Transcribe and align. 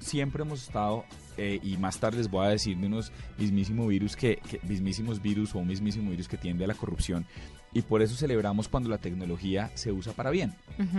siempre 0.00 0.42
hemos 0.42 0.62
estado, 0.62 1.04
eh, 1.36 1.58
y 1.62 1.76
más 1.76 1.98
tarde 1.98 2.18
les 2.18 2.30
voy 2.30 2.46
a 2.46 2.50
decir 2.50 2.76
de 2.76 2.86
unos 2.86 3.12
mismísimos 3.36 3.88
virus 3.88 4.16
que, 4.16 4.40
mismísimos 4.62 5.20
virus 5.20 5.54
o 5.54 5.58
un 5.58 5.66
mismísimo 5.66 6.10
virus 6.10 6.28
que 6.28 6.36
tiende 6.36 6.64
a 6.64 6.68
la 6.68 6.74
corrupción. 6.74 7.26
Y 7.72 7.82
por 7.82 8.00
eso 8.00 8.16
celebramos 8.16 8.68
cuando 8.68 8.88
la 8.88 8.98
tecnología 8.98 9.70
se 9.74 9.92
usa 9.92 10.12
para 10.14 10.30
bien. 10.30 10.54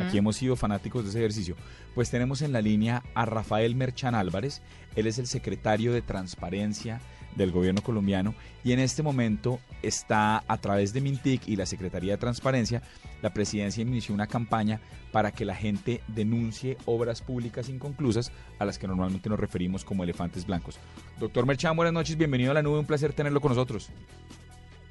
Aquí 0.05 0.19
hemos 0.19 0.35
sido 0.35 0.55
fanáticos 0.55 1.03
de 1.03 1.09
ese 1.09 1.19
ejercicio. 1.19 1.55
Pues 1.95 2.11
tenemos 2.11 2.43
en 2.43 2.51
la 2.51 2.61
línea 2.61 3.01
a 3.15 3.25
Rafael 3.25 3.73
Merchan 3.73 4.13
Álvarez. 4.13 4.61
Él 4.95 5.07
es 5.07 5.17
el 5.17 5.25
secretario 5.25 5.93
de 5.93 6.03
Transparencia 6.03 7.01
del 7.35 7.51
gobierno 7.51 7.81
colombiano 7.81 8.33
y 8.63 8.71
en 8.71 8.79
este 8.79 9.03
momento 9.03 9.59
está 9.81 10.43
a 10.47 10.57
través 10.57 10.93
de 10.93 11.01
Mintic 11.01 11.47
y 11.47 11.55
la 11.55 11.65
Secretaría 11.65 12.13
de 12.13 12.17
Transparencia, 12.17 12.81
la 13.21 13.33
presidencia 13.33 13.81
inició 13.81 14.13
una 14.13 14.27
campaña 14.27 14.79
para 15.11 15.31
que 15.31 15.45
la 15.45 15.55
gente 15.55 16.01
denuncie 16.07 16.77
obras 16.85 17.21
públicas 17.21 17.69
inconclusas 17.69 18.31
a 18.59 18.65
las 18.65 18.77
que 18.77 18.87
normalmente 18.87 19.29
nos 19.29 19.39
referimos 19.39 19.83
como 19.85 20.03
elefantes 20.03 20.45
blancos. 20.45 20.79
Doctor 21.19 21.45
Merchan, 21.45 21.75
buenas 21.75 21.93
noches, 21.93 22.17
bienvenido 22.17 22.51
a 22.51 22.55
la 22.55 22.61
nube, 22.61 22.79
un 22.79 22.85
placer 22.85 23.13
tenerlo 23.13 23.41
con 23.41 23.49
nosotros. 23.49 23.89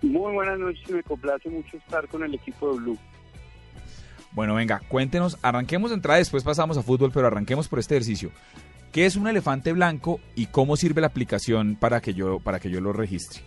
Muy 0.02 0.32
buenas 0.32 0.58
noches, 0.58 0.88
me 0.90 1.02
complace 1.02 1.48
mucho 1.50 1.76
estar 1.76 2.06
con 2.08 2.22
el 2.22 2.34
equipo 2.34 2.72
de 2.72 2.78
Blue. 2.78 2.98
Bueno, 4.32 4.54
venga, 4.54 4.80
cuéntenos, 4.88 5.38
arranquemos 5.42 5.90
de 5.90 5.96
entrada, 5.96 6.18
después 6.18 6.44
pasamos 6.44 6.76
a 6.76 6.82
fútbol, 6.82 7.10
pero 7.12 7.26
arranquemos 7.26 7.66
por 7.66 7.78
este 7.78 7.94
ejercicio. 7.94 8.30
¿Qué 8.92 9.04
es 9.04 9.16
un 9.16 9.28
elefante 9.28 9.72
blanco 9.72 10.18
y 10.34 10.46
cómo 10.46 10.76
sirve 10.76 11.02
la 11.02 11.08
aplicación 11.08 11.76
para 11.76 12.00
que 12.00 12.14
yo, 12.14 12.40
para 12.40 12.58
que 12.58 12.70
yo 12.70 12.80
lo 12.80 12.92
registre? 12.92 13.42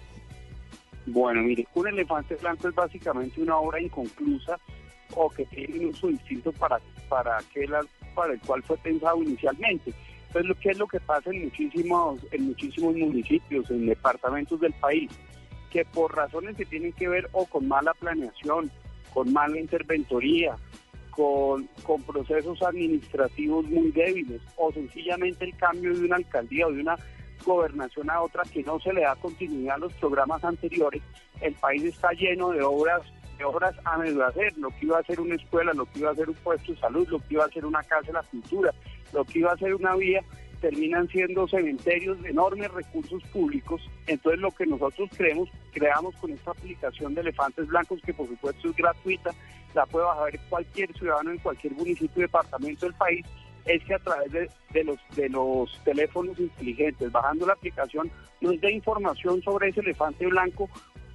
Bueno, 1.08 1.41
mire, 1.41 1.68
un 1.73 1.88
elefante 1.88 2.36
blanco 2.36 2.70
es 2.70 2.76
básicamente 2.76 3.41
una 3.41 3.58
obra 3.58 3.82
inconclusa 3.82 4.59
o 5.16 5.30
que 5.30 5.46
tiene 5.46 5.80
un 5.80 5.85
uso 5.88 6.08
distinto 6.08 6.52
para, 6.54 6.80
para, 7.09 7.38
aquel, 7.38 7.72
para 8.13 8.34
el 8.34 8.40
cual 8.41 8.62
fue 8.63 8.77
pensado 8.77 9.22
inicialmente. 9.23 9.94
Entonces, 10.27 10.48
lo 10.48 10.55
que 10.55 10.70
es 10.70 10.77
lo 10.77 10.88
que 10.88 10.99
pasa 10.99 11.32
en 11.32 11.46
muchísimos, 11.46 12.21
en 12.32 12.46
muchísimos 12.46 12.96
municipios, 12.96 13.70
en 13.71 13.88
departamentos 13.88 14.60
del 14.62 14.73
país, 14.73 15.10
que 15.71 15.84
por 15.85 16.16
razones 16.16 16.55
que 16.55 16.66
tienen 16.66 16.94
que 16.94 17.10
ver 17.10 17.27
o 17.32 17.46
con 17.46 17.68
mala 17.68 17.94
planeación, 17.96 18.71
con 19.13 19.34
mala 19.34 19.60
interventoría, 19.60 20.55
con, 21.12 21.67
con 21.84 22.01
procesos 22.04 22.62
administrativos 22.63 23.65
muy 23.65 23.91
débiles 23.91 24.41
o 24.55 24.71
sencillamente 24.71 25.45
el 25.45 25.55
cambio 25.57 25.93
de 25.93 26.05
una 26.05 26.15
alcaldía 26.15 26.67
o 26.67 26.71
de 26.71 26.81
una 26.81 26.95
gobernación 27.45 28.09
a 28.09 28.21
otra 28.21 28.43
que 28.43 28.63
no 28.63 28.79
se 28.79 28.93
le 28.93 29.01
da 29.01 29.15
continuidad 29.15 29.76
a 29.76 29.79
los 29.79 29.93
programas 29.93 30.43
anteriores, 30.43 31.01
el 31.41 31.54
país 31.55 31.84
está 31.84 32.12
lleno 32.12 32.51
de 32.51 32.62
obras 32.62 33.01
de 33.37 33.45
obras 33.45 33.76
a 33.85 33.98
medio 33.98 34.23
hacer, 34.26 34.55
lo 34.57 34.70
que 34.70 34.85
iba 34.85 34.99
a 34.99 35.04
ser 35.04 35.20
una 35.20 35.35
escuela, 35.35 35.73
lo 35.73 35.85
que 35.85 35.99
iba 35.99 36.12
a 36.12 36.15
ser 36.15 36.29
un 36.29 36.35
puesto 36.35 36.73
de 36.73 36.79
salud, 36.79 37.07
lo 37.09 37.20
que 37.20 37.34
iba 37.34 37.45
a 37.45 37.49
ser 37.49 37.65
una 37.65 37.82
casa 37.84 38.07
de 38.07 38.13
la 38.13 38.23
cultura, 38.23 38.71
lo 39.13 39.26
que 39.26 39.39
iba 39.39 39.51
a 39.51 39.57
ser 39.57 39.73
una 39.73 39.95
vía, 39.95 40.21
terminan 40.62 41.07
siendo 41.09 41.48
cementerios 41.48 42.21
de 42.21 42.29
enormes 42.29 42.71
recursos 42.71 43.21
públicos. 43.34 43.81
Entonces 44.07 44.40
lo 44.40 44.51
que 44.51 44.65
nosotros 44.65 45.09
creemos, 45.17 45.49
creamos 45.73 46.15
con 46.15 46.31
esta 46.31 46.51
aplicación 46.51 47.13
de 47.15 47.21
elefantes 47.21 47.67
blancos, 47.67 47.99
que 48.05 48.13
por 48.13 48.27
supuesto 48.27 48.70
es 48.70 48.76
gratuita, 48.76 49.32
la 49.73 49.85
puede 49.85 50.05
bajar 50.05 50.39
cualquier 50.49 50.93
ciudadano 50.98 51.32
en 51.32 51.39
cualquier 51.39 51.73
municipio 51.73 52.21
departamento 52.21 52.85
del 52.85 52.95
país, 52.95 53.26
es 53.65 53.84
que 53.84 53.93
a 53.93 53.99
través 53.99 54.32
de, 54.32 54.84
los, 54.84 54.98
de 55.15 55.29
los 55.29 55.79
teléfonos 55.84 56.39
inteligentes, 56.39 57.12
bajando 57.12 57.45
la 57.45 57.54
aplicación, 57.54 58.12
nos 58.39 58.59
dé 58.62 58.71
información 58.71 59.41
sobre 59.41 59.70
ese 59.70 59.82
elefante 59.82 60.26
blanco 60.27 60.70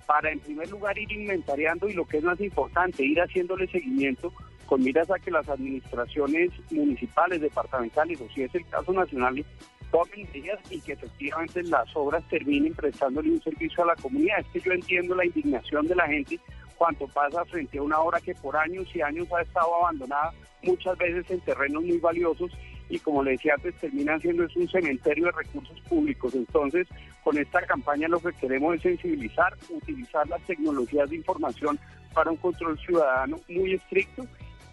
para 0.07 0.31
en 0.31 0.41
primer 0.41 0.71
lugar 0.71 0.97
ir 0.99 1.11
inventariando 1.11 1.89
y 1.89 1.93
lo 1.93 2.05
que 2.05 2.19
es 2.19 2.25
más 2.25 2.41
importante, 2.41 3.05
ir 3.05 3.21
haciéndole 3.21 3.67
seguimiento 3.69 4.33
con 4.67 4.83
miras 4.83 5.11
a 5.11 5.19
que 5.19 5.31
las 5.31 5.49
administraciones 5.49 6.51
municipales, 6.71 7.41
departamentales 7.41 8.21
o 8.21 8.29
si 8.35 8.43
es 8.43 8.55
el 8.55 8.67
caso 8.67 8.93
nacional 8.93 9.45
tomen 9.91 10.29
medidas 10.33 10.59
y 10.71 10.81
que 10.81 10.93
efectivamente 10.93 11.63
las 11.63 11.89
obras 11.95 12.23
terminen 12.29 12.75
prestándole 12.75 13.31
un 13.31 13.43
servicio 13.43 13.85
a 13.85 13.87
la 13.87 13.97
comunidad. 13.97 14.41
Es 14.41 14.47
que 14.49 14.61
yo 14.61 14.73
entiendo 14.73 15.15
la 15.15 15.25
indignación 15.25 15.87
de 15.87 15.95
la 15.95 16.07
gente 16.07 16.41
cuando 16.77 17.07
pasa 17.09 17.45
frente 17.47 17.79
a 17.79 17.83
una 17.83 18.01
obra 18.01 18.21
que 18.21 18.35
por 18.35 18.57
años 18.57 18.87
y 18.95 19.01
años 19.01 19.29
ha 19.33 19.43
estado 19.43 19.75
abandonada, 19.77 20.33
muchas 20.63 20.99
veces 20.99 21.31
en 21.31 21.41
terrenos 21.41 21.83
muy 21.83 21.99
valiosos 21.99 22.51
y 22.89 22.99
como 22.99 23.23
le 23.23 23.33
decía 23.33 23.55
antes, 23.55 23.75
termina 23.77 24.19
siendo 24.21 24.47
un 24.55 24.69
cementerio 24.69 25.27
de 25.27 25.33
recursos 25.33 25.81
públicos. 25.89 26.35
Entonces, 26.35 26.87
con 27.25 27.37
esta 27.37 27.63
campaña 27.63 28.09
lo 28.09 28.21
que 28.21 28.33
queremos 28.33 28.77
es 28.77 28.83
sensibilizar, 28.83 29.57
utilizar 29.71 30.29
las 30.29 30.41
tecnologías 30.43 31.11
de 31.11 31.17
información 31.17 31.79
para 32.15 32.31
un 32.31 32.37
control 32.37 32.79
ciudadano 32.79 33.41
muy 33.49 33.75
estricto 33.75 34.27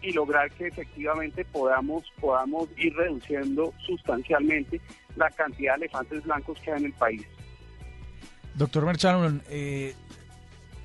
y 0.03 0.11
lograr 0.11 0.51
que 0.51 0.67
efectivamente 0.67 1.45
podamos, 1.45 2.03
podamos 2.19 2.67
ir 2.77 2.93
reduciendo 2.93 3.73
sustancialmente 3.85 4.79
la 5.15 5.29
cantidad 5.31 5.73
de 5.73 5.85
elefantes 5.85 6.23
blancos 6.23 6.59
que 6.59 6.71
hay 6.71 6.79
en 6.79 6.85
el 6.85 6.93
país. 6.93 7.23
Doctor 8.53 8.85
Merchan, 8.85 9.41
eh, 9.49 9.95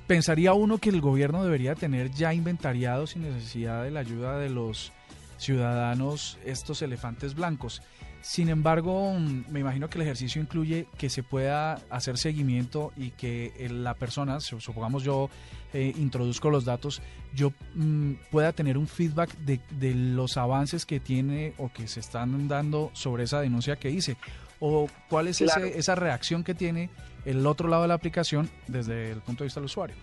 pensaría 0.07 0.53
uno 0.53 0.79
que 0.79 0.89
el 0.89 1.01
gobierno 1.01 1.43
debería 1.43 1.75
tener 1.75 2.09
ya 2.09 2.33
inventariado 2.33 3.05
sin 3.05 3.21
necesidad 3.23 3.83
de 3.83 3.91
la 3.91 3.99
ayuda 3.99 4.39
de 4.39 4.49
los 4.49 4.91
ciudadanos 5.37 6.39
estos 6.45 6.81
elefantes 6.81 7.35
blancos. 7.35 7.81
Sin 8.21 8.49
embargo, 8.49 9.13
mm, 9.13 9.45
me 9.49 9.61
imagino 9.61 9.89
que 9.89 9.97
el 9.97 10.03
ejercicio 10.03 10.41
incluye 10.41 10.87
que 10.97 11.09
se 11.09 11.23
pueda 11.23 11.75
hacer 11.89 12.17
seguimiento 12.17 12.91
y 12.97 13.11
que 13.11 13.53
la 13.69 13.93
persona, 13.93 14.39
supongamos 14.39 15.03
yo 15.03 15.29
eh, 15.73 15.93
introduzco 15.97 16.49
los 16.49 16.65
datos, 16.65 17.01
yo 17.33 17.53
mm, 17.75 18.13
pueda 18.31 18.51
tener 18.51 18.77
un 18.77 18.87
feedback 18.87 19.31
de, 19.37 19.59
los 19.95 20.37
avances 20.37 20.85
que 20.85 20.99
tiene 20.99 21.53
o 21.57 21.71
que 21.71 21.87
se 21.87 21.99
están 21.99 22.47
dando 22.47 22.91
sobre 22.93 23.23
esa 23.23 23.39
denuncia 23.39 23.77
que 23.77 23.89
hice. 23.89 24.17
O 24.59 24.89
cuál 25.09 25.29
es 25.29 25.39
esa 25.39 25.95
reacción 25.95 26.43
que 26.43 26.53
tiene 26.53 26.89
el 27.23 27.47
otro 27.47 27.69
lado 27.69 27.83
de 27.83 27.87
la 27.87 27.93
aplicación 27.93 28.49
desde 28.67 29.11
el 29.11 29.21
punto 29.21 29.43
de 29.43 29.45
vista 29.45 29.61
del 29.61 29.65
usuario. 29.65 29.95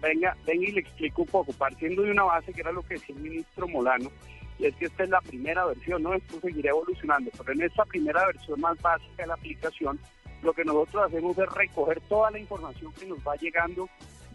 Venga, 0.00 0.36
venga 0.46 0.68
y 0.68 0.72
le 0.72 0.80
explico 0.80 1.22
un 1.22 1.28
poco, 1.28 1.52
partiendo 1.52 2.02
de 2.02 2.10
una 2.10 2.24
base 2.24 2.52
que 2.52 2.60
era 2.60 2.72
lo 2.72 2.82
que 2.82 2.94
decía 2.94 3.14
el 3.16 3.22
ministro 3.22 3.66
Molano, 3.66 4.10
y 4.58 4.66
es 4.66 4.74
que 4.76 4.86
esta 4.86 5.04
es 5.04 5.10
la 5.10 5.20
primera 5.20 5.64
versión, 5.66 6.02
¿no? 6.02 6.14
Esto 6.14 6.40
seguirá 6.40 6.70
evolucionando, 6.70 7.30
pero 7.38 7.52
en 7.52 7.62
esta 7.62 7.84
primera 7.84 8.26
versión 8.26 8.60
más 8.60 8.80
básica 8.80 9.22
de 9.22 9.26
la 9.26 9.34
aplicación, 9.34 9.98
lo 10.42 10.52
que 10.52 10.64
nosotros 10.64 11.06
hacemos 11.06 11.38
es 11.38 11.48
recoger 11.52 12.00
toda 12.08 12.30
la 12.30 12.38
información 12.38 12.92
que 12.92 13.06
nos 13.06 13.18
va 13.18 13.36
llegando 13.36 13.88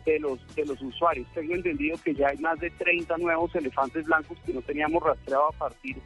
de 0.06 0.20
los, 0.20 0.56
de 0.56 0.66
los 0.66 0.82
usuarios. 0.82 1.28
Tengo 1.34 1.56
entendido 1.56 1.98
que 2.04 2.14
ya 2.14 2.30
hay 2.30 2.38
más 2.38 2.60
de 2.60 2.70
30 2.72 3.18
nuevos 3.18 3.54
elefantes 3.56 4.06
blancos 4.06 4.38
que 4.46 4.54
no 4.54 4.62
teníamos 4.62 5.02
rastreado 5.04 5.48
a 5.48 5.52
partir 5.52 5.98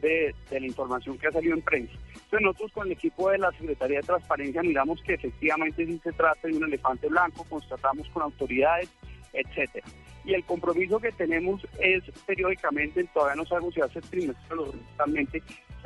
de, 0.00 0.34
de 0.50 0.60
la 0.60 0.66
información 0.66 1.18
que 1.18 1.28
ha 1.28 1.32
salido 1.32 1.54
en 1.54 1.62
prensa. 1.62 1.92
Entonces 2.12 2.40
nosotros 2.40 2.72
con 2.72 2.86
el 2.86 2.92
equipo 2.92 3.30
de 3.30 3.38
la 3.38 3.50
Secretaría 3.52 4.00
de 4.00 4.06
Transparencia 4.06 4.62
miramos 4.62 5.00
que 5.02 5.14
efectivamente 5.14 5.86
sí 5.86 6.00
se 6.02 6.12
trata 6.12 6.48
de 6.48 6.54
un 6.54 6.64
elefante 6.64 7.08
blanco, 7.08 7.44
constatamos 7.48 8.08
con 8.10 8.24
autoridades, 8.24 8.90
etcétera. 9.32 9.86
Y 10.24 10.34
el 10.34 10.44
compromiso 10.44 10.98
que 10.98 11.12
tenemos 11.12 11.64
es 11.78 12.02
periódicamente, 12.26 13.04
todavía 13.14 13.36
no 13.36 13.46
sabemos 13.46 13.74
si 13.74 13.80
hace 13.80 14.00
trimestre 14.00 14.56
o 14.58 14.72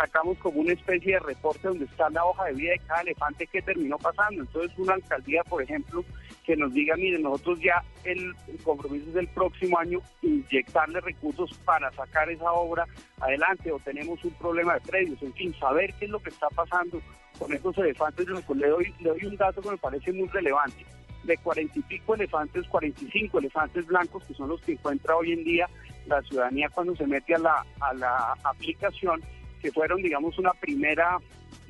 sacamos 0.00 0.38
como 0.38 0.60
una 0.60 0.72
especie 0.72 1.14
de 1.14 1.20
reporte 1.20 1.68
donde 1.68 1.84
está 1.84 2.08
la 2.08 2.24
hoja 2.24 2.46
de 2.46 2.54
vida 2.54 2.72
de 2.72 2.78
cada 2.86 3.02
elefante 3.02 3.46
que 3.46 3.60
terminó 3.60 3.98
pasando. 3.98 4.40
Entonces 4.40 4.72
una 4.78 4.94
alcaldía, 4.94 5.44
por 5.44 5.62
ejemplo, 5.62 6.02
que 6.44 6.56
nos 6.56 6.72
diga, 6.72 6.96
miren, 6.96 7.22
nosotros 7.22 7.60
ya 7.60 7.84
el, 8.04 8.34
compromiso 8.64 9.10
es 9.10 9.16
el 9.16 9.28
próximo 9.28 9.78
año 9.78 10.00
inyectarle 10.22 11.00
recursos 11.02 11.52
para 11.66 11.92
sacar 11.92 12.30
esa 12.30 12.50
obra 12.50 12.86
adelante 13.20 13.70
o 13.70 13.78
tenemos 13.80 14.24
un 14.24 14.32
problema 14.32 14.74
de 14.74 14.80
predios, 14.80 15.22
en 15.22 15.34
fin, 15.34 15.54
saber 15.60 15.92
qué 15.98 16.06
es 16.06 16.10
lo 16.10 16.20
que 16.20 16.30
está 16.30 16.48
pasando 16.48 17.02
con 17.38 17.52
estos 17.52 17.76
elefantes. 17.76 18.26
Le 18.26 18.68
doy, 18.68 18.94
le 19.00 19.10
doy 19.10 19.24
un 19.26 19.36
dato 19.36 19.60
que 19.60 19.70
me 19.70 19.76
parece 19.76 20.12
muy 20.12 20.28
relevante. 20.28 20.86
De 21.24 21.36
cuarenta 21.38 21.78
y 21.78 21.82
pico 21.82 22.14
elefantes, 22.14 22.66
45 22.68 23.38
elefantes 23.38 23.86
blancos, 23.86 24.24
que 24.24 24.34
son 24.34 24.48
los 24.48 24.60
que 24.62 24.72
encuentra 24.72 25.16
hoy 25.16 25.32
en 25.32 25.44
día 25.44 25.68
la 26.06 26.22
ciudadanía 26.22 26.68
cuando 26.70 26.96
se 26.96 27.06
mete 27.06 27.34
a 27.34 27.38
la, 27.38 27.66
a 27.80 27.94
la 27.94 28.34
aplicación, 28.44 29.22
que 29.60 29.70
fueron, 29.70 30.02
digamos, 30.02 30.38
una 30.38 30.52
primera, 30.52 31.18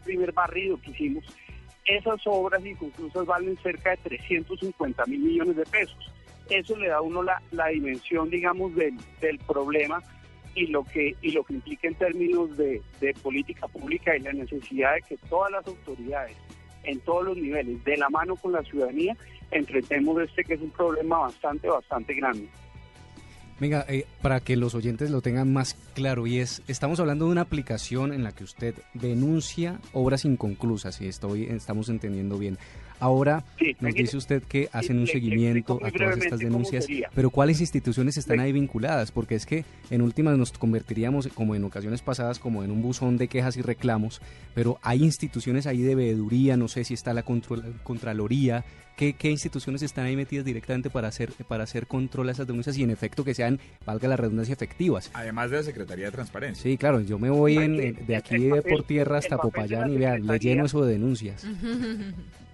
primer 0.04 0.32
barrido 0.32 0.80
que 0.80 0.92
hicimos 0.92 1.24
esas 1.90 2.20
obras 2.26 2.64
inconclusas 2.64 3.26
valen 3.26 3.58
cerca 3.62 3.90
de 3.90 3.96
350 3.98 5.06
mil 5.06 5.20
millones 5.20 5.56
de 5.56 5.64
pesos. 5.66 6.12
Eso 6.48 6.76
le 6.76 6.88
da 6.88 6.96
a 6.96 7.00
uno 7.00 7.22
la, 7.22 7.66
dimensión, 7.68 8.30
digamos, 8.30 8.74
del, 8.74 8.96
del, 9.20 9.38
problema 9.38 10.02
y 10.54 10.66
lo 10.66 10.84
que 10.84 11.14
y 11.22 11.30
lo 11.30 11.44
que 11.44 11.54
implica 11.54 11.86
en 11.86 11.94
términos 11.94 12.56
de, 12.56 12.82
de 13.00 13.14
política 13.14 13.68
pública 13.68 14.16
y 14.16 14.20
la 14.20 14.32
necesidad 14.32 14.94
de 14.94 15.02
que 15.02 15.16
todas 15.28 15.52
las 15.52 15.66
autoridades 15.66 16.36
en 16.84 17.00
todos 17.00 17.24
los 17.24 17.36
niveles, 17.36 17.82
de 17.84 17.96
la 17.96 18.08
mano 18.08 18.36
con 18.36 18.52
la 18.52 18.62
ciudadanía, 18.62 19.16
enfrentemos 19.50 20.20
este 20.22 20.44
que 20.44 20.54
es 20.54 20.60
un 20.60 20.70
problema 20.70 21.18
bastante, 21.18 21.68
bastante 21.68 22.14
grande. 22.14 22.48
Venga, 23.60 23.84
eh, 23.88 24.06
para 24.22 24.40
que 24.40 24.56
los 24.56 24.74
oyentes 24.74 25.10
lo 25.10 25.20
tengan 25.20 25.52
más 25.52 25.74
claro, 25.94 26.26
y 26.26 26.38
es, 26.38 26.62
estamos 26.66 26.98
hablando 26.98 27.26
de 27.26 27.32
una 27.32 27.42
aplicación 27.42 28.14
en 28.14 28.24
la 28.24 28.32
que 28.32 28.42
usted 28.42 28.74
denuncia 28.94 29.78
obras 29.92 30.24
inconclusas, 30.24 30.98
y 31.02 31.08
estoy, 31.08 31.44
estamos 31.44 31.90
entendiendo 31.90 32.38
bien. 32.38 32.56
Ahora 33.00 33.44
nos 33.80 33.94
dice 33.94 34.16
usted 34.16 34.42
que 34.42 34.68
hacen 34.72 34.98
un 34.98 35.06
seguimiento 35.06 35.80
a 35.82 35.90
todas 35.90 36.18
estas 36.18 36.38
denuncias, 36.38 36.86
pero 37.14 37.30
¿cuáles 37.30 37.60
instituciones 37.60 38.16
están 38.16 38.40
ahí 38.40 38.52
vinculadas? 38.52 39.10
Porque 39.10 39.34
es 39.34 39.46
que 39.46 39.64
en 39.90 40.02
últimas 40.02 40.36
nos 40.36 40.52
convertiríamos, 40.52 41.28
como 41.28 41.54
en 41.54 41.64
ocasiones 41.64 42.02
pasadas, 42.02 42.38
como 42.38 42.62
en 42.62 42.70
un 42.70 42.82
buzón 42.82 43.16
de 43.16 43.28
quejas 43.28 43.56
y 43.56 43.62
reclamos, 43.62 44.20
pero 44.54 44.78
hay 44.82 45.02
instituciones 45.02 45.66
ahí 45.66 45.80
de 45.80 45.94
veeduría, 45.94 46.56
no 46.56 46.68
sé 46.68 46.84
si 46.84 46.94
está 46.94 47.14
la 47.14 47.22
Contraloría, 47.22 48.64
¿qué, 48.96 49.30
instituciones 49.30 49.82
están 49.82 50.04
ahí 50.04 50.16
metidas 50.16 50.44
directamente 50.44 50.90
para 50.90 51.08
hacer, 51.08 51.32
para 51.48 51.64
hacer 51.64 51.86
control 51.86 52.28
a 52.28 52.32
esas 52.32 52.46
denuncias 52.46 52.76
y 52.76 52.82
en 52.82 52.90
efecto 52.90 53.24
que 53.24 53.34
sean, 53.34 53.58
valga 53.86 54.08
la 54.08 54.16
redundancia, 54.16 54.52
efectivas? 54.52 55.10
Además 55.14 55.50
de 55.50 55.58
la 55.58 55.62
Secretaría 55.62 56.06
de 56.06 56.12
Transparencia. 56.12 56.62
Sí, 56.62 56.76
claro, 56.76 57.00
yo 57.00 57.18
me 57.18 57.30
voy 57.30 57.56
en, 57.56 58.06
de 58.06 58.16
aquí 58.16 58.50
por 58.68 58.84
tierra 58.84 59.18
hasta 59.18 59.38
Popayán 59.38 59.90
y 59.92 59.96
vean, 59.96 60.26
le 60.26 60.38
lleno 60.38 60.66
eso 60.66 60.84
de 60.84 60.92
denuncias. 60.92 61.46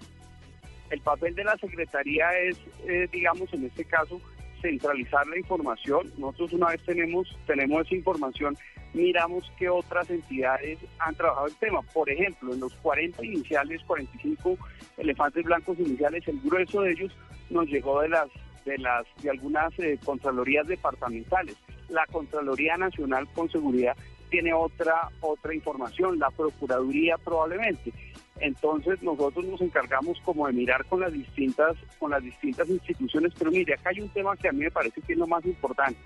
El 0.91 1.01
papel 1.01 1.35
de 1.35 1.45
la 1.45 1.57
Secretaría 1.57 2.31
es, 2.39 2.57
eh, 2.87 3.09
digamos, 3.11 3.53
en 3.53 3.65
este 3.65 3.85
caso, 3.85 4.21
centralizar 4.61 5.27
la 5.27 5.39
información. 5.39 6.13
Nosotros 6.19 6.53
una 6.55 6.69
vez 6.69 6.83
tenemos, 6.85 7.37
tenemos 7.47 7.87
esa 7.87 7.95
información, 7.95 8.57
miramos 8.95 9.51
qué 9.59 9.69
otras 9.69 10.09
entidades 10.11 10.79
han 10.99 11.15
trabajado 11.15 11.47
el 11.47 11.57
tema. 11.57 11.83
Por 11.93 12.11
ejemplo, 12.11 12.55
en 12.55 12.61
los 12.61 12.75
40 12.77 13.25
iniciales, 13.25 13.83
45 13.87 14.57
elefantes 14.97 15.45
blancos 15.45 15.79
iniciales, 15.79 16.27
el 16.27 16.41
grueso 16.41 16.83
de 16.83 16.93
ellos 16.93 17.13
nos 17.51 17.67
llegó 17.67 18.01
de 18.01 18.09
las 18.09 18.29
de 18.65 18.79
las 18.79 19.07
de 19.23 19.31
algunas 19.31 19.79
eh, 19.79 19.99
contralorías 20.05 20.67
departamentales. 20.67 21.55
La 21.89 22.05
Contraloría 22.07 22.77
Nacional 22.77 23.29
con 23.33 23.49
seguridad 23.49 23.97
tiene 24.29 24.53
otra 24.53 25.09
otra 25.21 25.55
información, 25.55 26.19
la 26.19 26.31
Procuraduría 26.31 27.17
probablemente. 27.19 27.93
Entonces 28.41 29.03
nosotros 29.03 29.45
nos 29.47 29.61
encargamos 29.61 30.21
como 30.25 30.47
de 30.47 30.53
mirar 30.53 30.85
con 30.87 31.01
las 31.01 31.13
distintas, 31.13 31.77
con 31.99 32.11
las 32.11 32.23
distintas 32.23 32.69
instituciones, 32.69 33.33
pero 33.39 33.51
mire, 33.51 33.75
acá 33.75 33.91
hay 33.91 34.01
un 34.01 34.09
tema 34.11 34.37
que 34.37 34.49
a 34.49 34.53
mí 34.53 34.61
me 34.61 34.71
parece 34.71 35.01
que 35.01 35.15
es 35.15 35.19
lo 35.19 35.27
más 35.27 35.45
importante. 35.45 35.99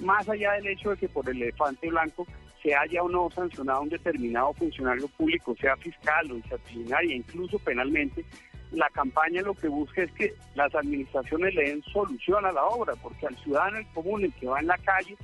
Más 0.00 0.28
allá 0.28 0.52
del 0.52 0.66
hecho 0.66 0.90
de 0.90 0.96
que 0.96 1.08
por 1.08 1.28
el 1.28 1.40
elefante 1.40 1.88
blanco 1.88 2.26
se 2.62 2.74
haya 2.74 3.02
o 3.02 3.08
no 3.08 3.30
sancionado 3.30 3.82
un 3.82 3.88
determinado 3.88 4.52
funcionario 4.54 5.06
público, 5.08 5.54
sea 5.60 5.76
fiscal 5.76 6.32
o 6.32 6.34
disciplinaria, 6.34 7.14
incluso 7.14 7.58
penalmente, 7.60 8.24
la 8.72 8.90
campaña 8.90 9.42
lo 9.42 9.54
que 9.54 9.68
busca 9.68 10.02
es 10.02 10.10
que 10.12 10.34
las 10.56 10.74
administraciones 10.74 11.54
le 11.54 11.68
den 11.68 11.82
solución 11.84 12.44
a 12.44 12.52
la 12.52 12.64
obra, 12.64 12.94
porque 13.00 13.26
al 13.26 13.36
ciudadano 13.36 13.78
el 13.78 13.86
común, 13.88 14.24
el 14.24 14.32
que 14.34 14.48
va 14.48 14.58
en 14.58 14.66
la 14.66 14.78
calle 14.78 15.16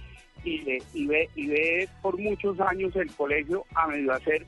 y, 0.44 0.78
y, 0.94 1.06
ve, 1.06 1.28
y 1.34 1.48
ve 1.48 1.88
por 2.00 2.18
muchos 2.18 2.58
años 2.60 2.94
el 2.94 3.10
colegio 3.14 3.64
a 3.74 3.88
medio 3.88 4.12
hacer 4.12 4.46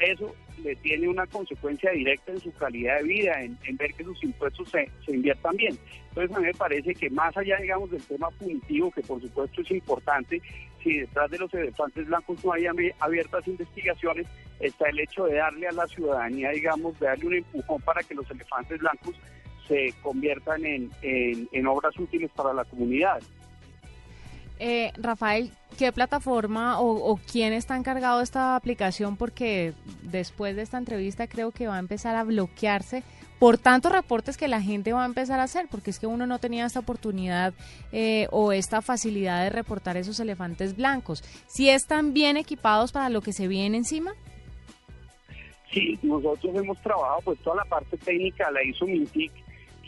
eso 0.00 0.34
le 0.62 0.76
tiene 0.76 1.08
una 1.08 1.26
consecuencia 1.26 1.90
directa 1.90 2.32
en 2.32 2.40
su 2.40 2.52
calidad 2.52 2.98
de 2.98 3.04
vida, 3.04 3.42
en, 3.42 3.76
ver 3.76 3.92
que 3.94 4.04
sus 4.04 4.22
impuestos 4.22 4.68
se, 4.70 4.88
inviertan 5.12 5.56
bien. 5.56 5.78
Entonces 6.08 6.36
a 6.36 6.40
mí 6.40 6.46
me 6.46 6.54
parece 6.54 6.94
que 6.94 7.10
más 7.10 7.36
allá, 7.36 7.56
digamos, 7.58 7.90
del 7.90 8.02
tema 8.02 8.30
punitivo, 8.30 8.90
que 8.90 9.02
por 9.02 9.20
supuesto 9.20 9.60
es 9.60 9.70
importante, 9.70 10.40
si 10.82 10.98
detrás 10.98 11.30
de 11.30 11.38
los 11.38 11.52
elefantes 11.54 12.06
blancos 12.06 12.44
no 12.44 12.52
hay 12.52 12.66
abiertas 12.98 13.46
investigaciones, 13.48 14.26
está 14.60 14.88
el 14.88 15.00
hecho 15.00 15.24
de 15.24 15.36
darle 15.36 15.68
a 15.68 15.72
la 15.72 15.86
ciudadanía, 15.86 16.50
digamos, 16.50 16.98
de 17.00 17.06
darle 17.06 17.26
un 17.26 17.34
empujón 17.34 17.80
para 17.82 18.02
que 18.02 18.14
los 18.14 18.30
elefantes 18.30 18.78
blancos 18.78 19.14
se 19.66 19.94
conviertan 20.02 20.64
en, 20.66 20.90
en 21.02 21.66
obras 21.66 21.96
útiles 21.98 22.30
para 22.34 22.52
la 22.52 22.64
comunidad. 22.64 23.22
Eh, 24.58 24.92
Rafael, 24.96 25.50
¿qué 25.76 25.90
plataforma 25.92 26.80
o, 26.80 27.18
quién 27.30 27.52
está 27.52 27.76
encargado 27.76 28.18
de 28.18 28.24
esta 28.24 28.54
aplicación? 28.56 29.16
Porque 29.16 29.74
después 30.02 30.54
de 30.56 30.62
esta 30.62 30.78
entrevista 30.78 31.26
creo 31.26 31.50
que 31.50 31.66
va 31.66 31.76
a 31.76 31.80
empezar 31.80 32.14
a 32.16 32.24
bloquearse 32.24 33.02
por 33.38 33.58
tantos 33.58 33.90
reportes 33.90 34.36
que 34.36 34.46
la 34.46 34.62
gente 34.62 34.92
va 34.92 35.02
a 35.02 35.06
empezar 35.06 35.40
a 35.40 35.44
hacer, 35.44 35.66
porque 35.68 35.90
es 35.90 35.98
que 35.98 36.06
uno 36.06 36.28
no 36.28 36.38
tenía 36.38 36.64
esta 36.64 36.78
oportunidad 36.78 37.54
eh, 37.90 38.28
o 38.30 38.52
esta 38.52 38.82
facilidad 38.82 39.42
de 39.42 39.50
reportar 39.50 39.96
esos 39.96 40.20
elefantes 40.20 40.76
blancos. 40.76 41.24
¿Si 41.48 41.68
están 41.68 42.14
bien 42.14 42.36
equipados 42.36 42.92
para 42.92 43.08
lo 43.08 43.20
que 43.20 43.32
se 43.32 43.48
viene 43.48 43.78
encima? 43.78 44.12
Sí, 45.72 45.98
nosotros 46.02 46.54
hemos 46.54 46.80
trabajado, 46.82 47.20
pues 47.24 47.38
toda 47.40 47.56
la 47.56 47.64
parte 47.64 47.96
técnica 47.96 48.50
la 48.50 48.62
hizo 48.62 48.86
Mintic, 48.86 49.32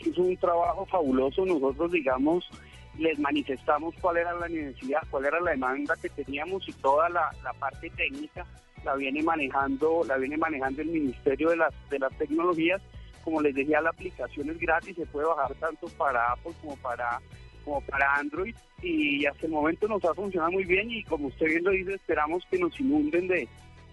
hizo 0.03 0.21
un 0.21 0.35
trabajo 0.37 0.85
fabuloso. 0.87 1.45
Nosotros, 1.45 1.91
digamos, 1.91 2.49
les 2.97 3.19
manifestamos 3.19 3.93
cuál 4.01 4.17
era 4.17 4.33
la 4.33 4.47
necesidad, 4.47 5.01
cuál 5.09 5.25
era 5.25 5.39
la 5.39 5.51
demanda 5.51 5.95
que 6.01 6.09
teníamos 6.09 6.67
y 6.67 6.73
toda 6.73 7.09
la, 7.09 7.31
parte 7.59 7.89
técnica 7.89 8.45
la 8.83 8.95
viene 8.95 9.23
manejando, 9.23 10.03
la 10.07 10.17
viene 10.17 10.37
manejando 10.37 10.81
el 10.81 10.89
Ministerio 10.89 11.49
de 11.49 11.57
las, 11.57 11.73
de 11.89 11.99
las 11.99 12.15
Tecnologías. 12.17 12.81
Como 13.23 13.41
les 13.41 13.55
decía, 13.55 13.81
la 13.81 13.89
aplicación 13.89 14.49
es 14.51 14.59
gratis, 14.59 14.95
se 14.95 15.05
puede 15.07 15.27
bajar 15.27 15.55
tanto 15.55 15.87
para 15.97 16.31
Apple 16.31 16.53
como 16.61 16.75
para 16.77 17.19
como 17.63 17.81
para 17.81 18.13
Android 18.17 18.55
y 18.83 19.25
hasta 19.25 19.47
el 19.47 19.51
momento 19.51 19.87
nos 19.87 20.05
ha 20.05 20.13
funcionado 20.13 20.51
muy 20.51 20.65
bien 20.65 20.91
y 20.91 21.03
como 21.05 21.29
usted 21.29 21.47
bien 21.47 21.63
lo 21.63 21.71
dice, 21.71 21.95
esperamos 21.95 22.45
que 22.51 22.59
nos 22.59 22.79
inunden 22.79 23.27
de, 23.27 23.47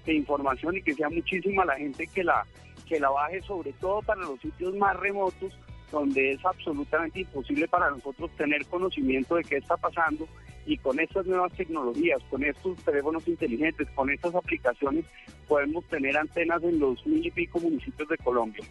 de 0.04 0.12
información 0.12 0.76
y 0.76 0.82
que 0.82 0.92
sea 0.92 1.08
muchísima 1.08 1.64
la 1.64 1.76
gente 1.76 2.06
que 2.06 2.22
la 2.22 2.46
que 2.86 3.00
la 3.00 3.08
baje, 3.08 3.40
sobre 3.40 3.72
todo 3.72 4.02
para 4.02 4.20
los 4.20 4.38
sitios 4.40 4.74
más 4.76 4.94
remotos 4.98 5.58
donde 5.92 6.32
es 6.32 6.44
absolutamente 6.44 7.20
imposible 7.20 7.68
para 7.68 7.90
nosotros 7.90 8.30
tener 8.36 8.66
conocimiento 8.66 9.36
de 9.36 9.44
qué 9.44 9.58
está 9.58 9.76
pasando 9.76 10.26
y 10.66 10.76
con 10.78 10.98
estas 10.98 11.26
nuevas 11.26 11.52
tecnologías, 11.52 12.20
con 12.30 12.42
estos 12.44 12.76
teléfonos 12.78 13.26
inteligentes, 13.28 13.88
con 13.94 14.10
estas 14.10 14.34
aplicaciones, 14.34 15.04
podemos 15.46 15.84
tener 15.84 16.16
antenas 16.16 16.62
en 16.62 16.78
los 16.78 17.04
mil 17.06 17.24
y 17.24 17.30
pico 17.30 17.60
municipios 17.60 18.08
de 18.08 18.16
Colombia. 18.18 18.64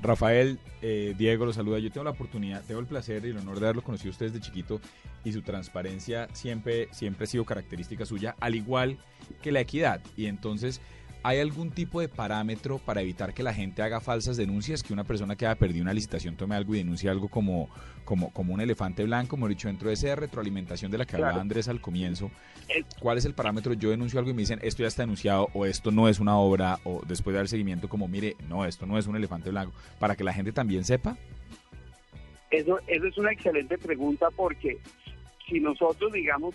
Rafael, 0.00 0.58
eh, 0.80 1.14
Diego, 1.16 1.46
lo 1.46 1.52
saluda. 1.52 1.78
Yo 1.78 1.90
tengo 1.90 2.04
la 2.04 2.10
oportunidad, 2.10 2.64
tengo 2.64 2.80
el 2.80 2.86
placer 2.86 3.24
y 3.24 3.30
el 3.30 3.38
honor 3.38 3.60
de 3.60 3.66
haberlo 3.66 3.82
conocido 3.82 4.10
a 4.10 4.12
usted 4.12 4.26
desde 4.26 4.40
chiquito 4.40 4.80
y 5.24 5.32
su 5.32 5.42
transparencia 5.42 6.28
siempre, 6.32 6.88
siempre 6.92 7.24
ha 7.24 7.26
sido 7.28 7.44
característica 7.44 8.04
suya, 8.04 8.34
al 8.40 8.56
igual 8.56 8.98
que 9.42 9.52
la 9.52 9.60
equidad. 9.60 10.00
Y 10.16 10.26
entonces, 10.26 10.80
¿Hay 11.24 11.38
algún 11.38 11.70
tipo 11.70 12.00
de 12.00 12.08
parámetro 12.08 12.78
para 12.78 13.00
evitar 13.00 13.32
que 13.32 13.44
la 13.44 13.54
gente 13.54 13.82
haga 13.82 14.00
falsas 14.00 14.36
denuncias? 14.36 14.82
Que 14.82 14.92
una 14.92 15.04
persona 15.04 15.36
que 15.36 15.46
haya 15.46 15.54
perdido 15.54 15.82
una 15.82 15.94
licitación 15.94 16.36
tome 16.36 16.56
algo 16.56 16.74
y 16.74 16.78
denuncie 16.78 17.08
algo 17.08 17.28
como, 17.28 17.68
como, 18.04 18.32
como 18.32 18.54
un 18.54 18.60
elefante 18.60 19.04
blanco, 19.04 19.30
como 19.30 19.46
he 19.46 19.50
dicho, 19.50 19.68
dentro 19.68 19.88
de 19.88 19.94
esa 19.94 20.16
retroalimentación 20.16 20.90
de 20.90 20.98
la 20.98 21.04
que 21.04 21.14
hablaba 21.14 21.40
Andrés 21.40 21.68
al 21.68 21.80
comienzo. 21.80 22.30
¿Cuál 22.98 23.18
es 23.18 23.24
el 23.24 23.34
parámetro? 23.34 23.72
Yo 23.74 23.90
denuncio 23.90 24.18
algo 24.18 24.32
y 24.32 24.34
me 24.34 24.42
dicen, 24.42 24.58
esto 24.62 24.82
ya 24.82 24.88
está 24.88 25.02
denunciado, 25.02 25.48
o 25.54 25.64
esto 25.64 25.92
no 25.92 26.08
es 26.08 26.18
una 26.18 26.36
obra, 26.36 26.80
o 26.82 27.02
después 27.06 27.34
de 27.34 27.38
dar 27.38 27.48
seguimiento, 27.48 27.88
como, 27.88 28.08
mire, 28.08 28.34
no, 28.48 28.64
esto 28.64 28.86
no 28.86 28.98
es 28.98 29.06
un 29.06 29.14
elefante 29.14 29.50
blanco, 29.50 29.72
para 30.00 30.16
que 30.16 30.24
la 30.24 30.32
gente 30.32 30.52
también 30.52 30.84
sepa. 30.84 31.16
Eso, 32.50 32.80
eso 32.88 33.06
es 33.06 33.16
una 33.16 33.32
excelente 33.32 33.78
pregunta 33.78 34.26
porque 34.34 34.78
si 35.48 35.60
nosotros, 35.60 36.12
digamos, 36.12 36.54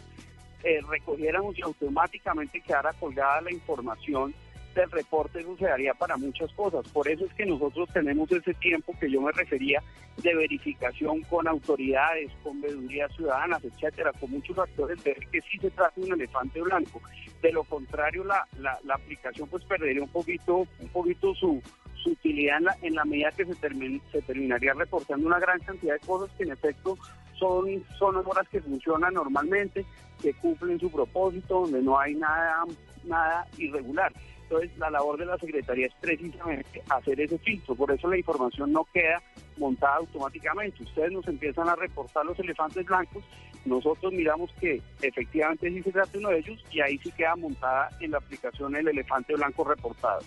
eh, 0.63 0.81
recogiéramos 0.89 1.57
y 1.57 1.61
automáticamente 1.61 2.61
quedara 2.61 2.91
colgada 2.93 3.41
la 3.41 3.51
información, 3.51 4.33
del 4.81 4.91
reporte 4.91 5.39
eso 5.39 5.55
para 5.93 6.17
muchas 6.17 6.51
cosas. 6.53 6.87
Por 6.89 7.07
eso 7.07 7.25
es 7.25 7.33
que 7.33 7.45
nosotros 7.45 7.89
tenemos 7.93 8.31
ese 8.31 8.53
tiempo 8.55 8.93
que 8.99 9.09
yo 9.09 9.21
me 9.21 9.31
refería 9.31 9.81
de 10.17 10.35
verificación 10.35 11.21
con 11.23 11.47
autoridades, 11.47 12.31
con 12.43 12.61
veedurías 12.61 13.13
ciudadanas, 13.15 13.63
etcétera, 13.63 14.11
con 14.19 14.31
muchos 14.31 14.57
actores 14.57 15.03
de 15.03 15.13
que 15.31 15.41
sí 15.41 15.57
se 15.59 15.69
trata 15.71 15.93
un 16.01 16.13
elefante 16.13 16.61
blanco. 16.61 17.01
De 17.41 17.51
lo 17.51 17.63
contrario, 17.63 18.23
la, 18.23 18.47
la, 18.59 18.93
aplicación 18.93 19.47
pues 19.47 19.63
perdería 19.65 20.01
un 20.01 20.09
poquito, 20.09 20.67
un 20.79 20.89
poquito 20.89 21.35
su, 21.35 21.61
su 22.01 22.09
utilidad 22.11 22.57
en 22.57 22.63
la, 22.63 22.77
en 22.81 22.95
la 22.95 23.05
medida 23.05 23.31
que 23.31 23.45
se, 23.45 23.53
se 23.53 24.21
terminaría 24.23 24.73
reportando 24.73 25.27
una 25.27 25.39
gran 25.39 25.59
cantidad 25.59 25.93
de 25.93 26.07
cosas 26.07 26.35
que 26.35 26.43
en 26.43 26.51
efecto 26.51 26.97
son, 27.37 27.83
son 27.97 28.15
horas 28.17 28.47
que 28.49 28.61
funcionan 28.61 29.13
normalmente, 29.13 29.85
que 30.21 30.33
cumplen 30.33 30.79
su 30.79 30.91
propósito, 30.91 31.61
donde 31.61 31.81
no 31.81 31.99
hay 31.99 32.15
nada, 32.15 32.63
nada 33.03 33.47
irregular. 33.57 34.11
Entonces, 34.49 34.77
la 34.77 34.89
labor 34.89 35.19
de 35.19 35.25
la 35.25 35.37
Secretaría 35.37 35.87
es 35.87 35.93
precisamente 35.99 36.81
hacer 36.89 37.19
ese 37.19 37.37
filtro. 37.39 37.75
Por 37.75 37.91
eso 37.91 38.07
la 38.07 38.17
información 38.17 38.71
no 38.71 38.85
queda 38.93 39.21
montada 39.57 39.97
automáticamente. 39.97 40.83
Ustedes 40.83 41.11
nos 41.11 41.27
empiezan 41.27 41.67
a 41.67 41.75
reportar 41.75 42.25
los 42.25 42.39
elefantes 42.39 42.85
blancos, 42.85 43.23
nosotros 43.67 44.13
miramos 44.13 44.49
que 44.61 44.81
efectivamente 45.01 45.69
sí 45.69 45.83
se 45.83 45.91
trata 45.91 46.17
uno 46.17 46.29
de 46.29 46.39
ellos 46.39 46.63
y 46.71 46.79
ahí 46.79 46.97
sí 46.99 47.11
queda 47.11 47.35
montada 47.35 47.89
en 47.99 48.11
la 48.11 48.17
aplicación 48.19 48.75
el 48.75 48.87
elefante 48.87 49.35
blanco 49.35 49.65
reportado. 49.65 50.21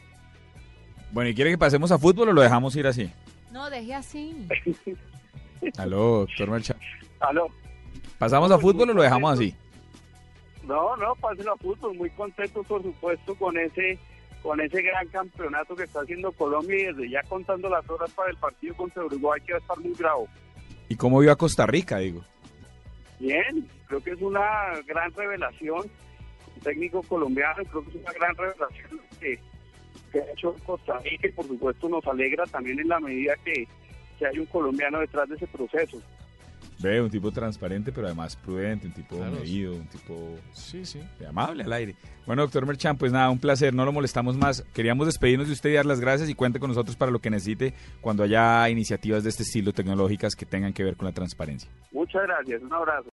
Bueno, 1.13 1.31
¿y 1.31 1.35
quiere 1.35 1.51
que 1.51 1.59
pasemos 1.59 1.91
a 1.91 1.99
fútbol 1.99 2.29
o 2.29 2.33
lo 2.33 2.43
dejamos 2.43 2.77
ir 2.77 2.87
así? 2.87 3.11
No, 3.51 3.71
deje 3.71 3.95
así. 3.95 4.47
Aló, 5.79 6.21
doctor 6.21 6.51
Mercha. 6.51 6.77
Aló. 7.21 7.49
¿Pasamos 8.19 8.51
a 8.51 8.59
fútbol 8.59 8.91
o 8.91 8.95
lo 8.95 9.03
dejamos 9.03 9.33
así? 9.33 9.55
No, 10.65 10.95
no, 10.99 11.15
pásenlo 11.17 11.55
a 11.55 11.57
fútbol. 11.57 11.97
Muy 11.97 12.11
contentos, 12.11 12.67
por 12.67 12.83
supuesto, 12.83 13.35
con 13.35 13.57
ese 13.59 13.99
con 14.43 14.61
ese 14.61 14.83
gran 14.83 15.07
campeonato 15.09 15.77
que 15.77 15.85
está 15.85 16.01
haciendo 16.01 16.33
Colombia 16.33 16.77
y 16.79 16.87
desde 16.87 17.11
ya 17.11 17.23
contando 17.29 17.69
las 17.69 17.89
horas 17.89 18.11
para 18.13 18.31
el 18.31 18.37
partido 18.37 18.75
contra 18.77 19.05
Uruguay 19.05 19.41
que 19.47 19.53
va 19.53 19.59
a 19.59 19.61
estar 19.61 19.79
muy 19.79 19.93
bravo. 19.93 20.29
¿Y 20.89 20.97
cómo 20.97 21.21
vio 21.21 21.33
a 21.33 21.37
Costa 21.37 21.67
Rica, 21.67 21.99
digo? 21.99 22.25
Bien, 23.19 23.69
creo 23.87 24.03
que 24.03 24.11
es 24.13 24.21
una 24.23 24.73
gran 24.87 25.13
revelación. 25.15 25.91
Un 26.57 26.63
técnico 26.63 27.03
colombiano, 27.03 27.63
creo 27.65 27.85
que 27.85 27.91
es 27.91 27.97
una 27.97 28.13
gran 28.13 28.35
revelación 28.37 29.01
que 29.21 29.39
que 30.11 30.21
ha 30.21 30.33
hecho 30.33 30.55
Costa 30.65 30.99
Rica 30.99 31.29
y 31.29 31.33
por 31.33 31.47
supuesto 31.47 31.89
nos 31.89 32.07
alegra 32.07 32.45
también 32.47 32.79
en 32.81 32.89
la 32.89 33.01
medida 33.01 33.35
que, 33.45 33.67
que 34.19 34.27
hay 34.27 34.39
un 34.39 34.47
colombiano 34.47 35.01
detrás 35.01 35.29
de 35.29 35.37
ese 35.37 35.47
proceso. 35.47 36.01
Ve, 36.83 37.01
un 37.01 37.11
tipo 37.11 37.31
transparente, 37.31 37.93
pero 37.93 38.07
además 38.07 38.37
prudente, 38.37 38.87
un 38.87 38.93
tipo 38.93 39.19
medido, 39.19 39.75
un 39.75 39.87
tipo 39.87 40.39
sí, 40.53 40.85
sí. 40.85 41.01
amable 41.29 41.65
al 41.65 41.73
aire. 41.73 41.95
Bueno, 42.27 42.43
doctor 42.43 42.65
Merchan, 42.67 42.97
pues 42.97 43.13
nada, 43.13 43.31
un 43.31 43.39
placer, 43.39 43.75
no 43.75 43.85
lo 43.85 43.93
molestamos 43.93 44.37
más. 44.37 44.63
Queríamos 44.73 45.07
despedirnos 45.07 45.49
de 45.49 45.55
usted 45.55 45.71
y 45.71 45.75
dar 45.75 45.87
las 45.87 46.01
gracias 46.01 46.29
y 46.29 46.35
cuente 46.35 46.61
con 46.61 46.69
nosotros 46.69 46.97
para 46.97 47.11
lo 47.11 47.19
que 47.19 47.31
necesite 47.31 47.75
cuando 48.01 48.23
haya 48.23 48.69
iniciativas 48.69 49.25
de 49.25 49.31
este 49.31 49.43
estilo 49.43 49.73
tecnológicas 49.73 50.37
que 50.37 50.47
tengan 50.47 50.73
que 50.73 50.85
ver 50.85 50.97
con 50.97 51.07
la 51.07 51.13
transparencia. 51.13 51.71
Muchas 51.93 52.23
gracias, 52.23 52.63
un 52.63 52.73
abrazo. 52.73 53.09